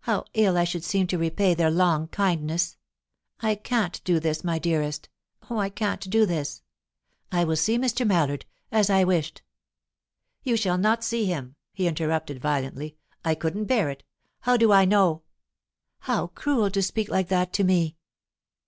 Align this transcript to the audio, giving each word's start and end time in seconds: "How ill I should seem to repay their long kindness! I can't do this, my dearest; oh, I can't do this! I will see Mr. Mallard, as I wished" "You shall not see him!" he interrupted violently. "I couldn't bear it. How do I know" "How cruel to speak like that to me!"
"How 0.00 0.26
ill 0.34 0.58
I 0.58 0.64
should 0.64 0.84
seem 0.84 1.06
to 1.06 1.16
repay 1.16 1.54
their 1.54 1.70
long 1.70 2.08
kindness! 2.08 2.76
I 3.40 3.54
can't 3.54 3.98
do 4.04 4.20
this, 4.20 4.44
my 4.44 4.58
dearest; 4.58 5.08
oh, 5.48 5.56
I 5.56 5.70
can't 5.70 6.02
do 6.10 6.26
this! 6.26 6.60
I 7.32 7.44
will 7.44 7.56
see 7.56 7.78
Mr. 7.78 8.06
Mallard, 8.06 8.44
as 8.70 8.90
I 8.90 9.04
wished" 9.04 9.40
"You 10.44 10.54
shall 10.58 10.76
not 10.76 11.02
see 11.02 11.24
him!" 11.24 11.56
he 11.72 11.86
interrupted 11.86 12.42
violently. 12.42 12.98
"I 13.24 13.34
couldn't 13.34 13.64
bear 13.64 13.88
it. 13.88 14.02
How 14.40 14.58
do 14.58 14.70
I 14.70 14.84
know" 14.84 15.22
"How 16.00 16.26
cruel 16.26 16.70
to 16.72 16.82
speak 16.82 17.08
like 17.08 17.28
that 17.28 17.50
to 17.54 17.64
me!" 17.64 17.96